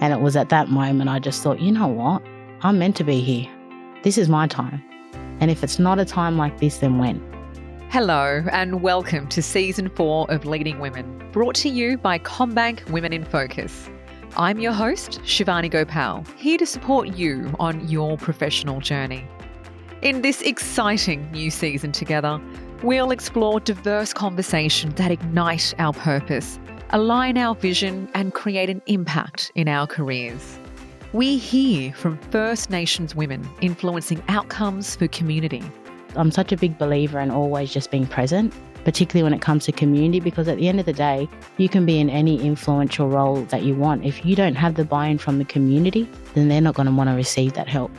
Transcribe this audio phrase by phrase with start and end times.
[0.00, 2.22] And it was at that moment I just thought, you know what?
[2.62, 3.46] I'm meant to be here.
[4.02, 4.82] This is my time.
[5.40, 7.20] And if it's not a time like this, then when?
[7.90, 13.12] Hello, and welcome to season four of Leading Women, brought to you by CommBank Women
[13.12, 13.90] in Focus.
[14.38, 19.28] I'm your host, Shivani Gopal, here to support you on your professional journey.
[20.00, 22.40] In this exciting new season together,
[22.82, 26.58] we'll explore diverse conversations that ignite our purpose,
[26.92, 30.58] align our vision, and create an impact in our careers.
[31.12, 35.62] We hear from First Nations women influencing outcomes for community.
[36.16, 38.52] I'm such a big believer in always just being present,
[38.84, 41.86] particularly when it comes to community, because at the end of the day, you can
[41.86, 44.04] be in any influential role that you want.
[44.04, 46.92] If you don't have the buy in from the community, then they're not going to
[46.92, 47.90] want to receive that help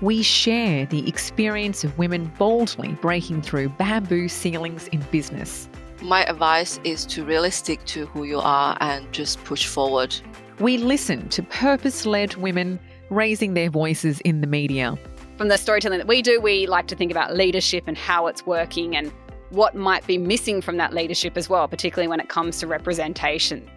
[0.00, 5.68] we share the experience of women boldly breaking through bamboo ceilings in business.
[6.02, 10.16] My advice is to really stick to who you are and just push forward.
[10.58, 12.80] We listen to purpose led women
[13.10, 14.98] raising their voices in the media.
[15.36, 18.46] From the storytelling that we do, we like to think about leadership and how it's
[18.46, 19.12] working and
[19.50, 23.68] what might be missing from that leadership as well, particularly when it comes to representation.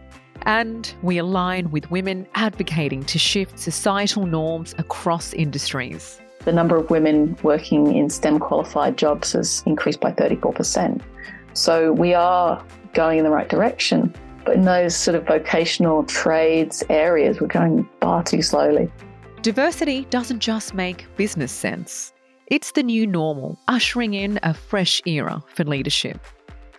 [0.43, 6.21] And we align with women advocating to shift societal norms across industries.
[6.45, 11.01] The number of women working in STEM qualified jobs has increased by 34%.
[11.53, 14.13] So we are going in the right direction.
[14.45, 18.91] But in those sort of vocational trades areas, we're going far too slowly.
[19.41, 22.13] Diversity doesn't just make business sense,
[22.47, 26.19] it's the new normal, ushering in a fresh era for leadership.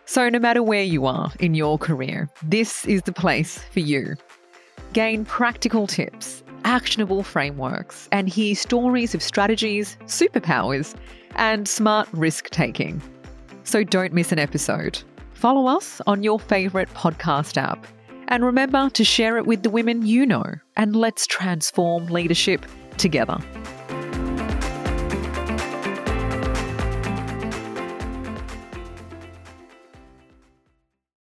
[0.04, 4.14] So, no matter where you are in your career, this is the place for you.
[4.92, 10.94] Gain practical tips, actionable frameworks, and hear stories of strategies, superpowers,
[11.36, 13.02] and smart risk taking.
[13.64, 15.02] So, don't miss an episode.
[15.32, 17.86] Follow us on your favourite podcast app.
[18.28, 20.44] And remember to share it with the women you know,
[20.76, 22.64] and let's transform leadership
[22.96, 23.38] together.